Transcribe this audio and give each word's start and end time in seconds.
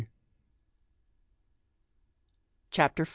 CHAPTER 2.71 3.05
V. 3.05 3.09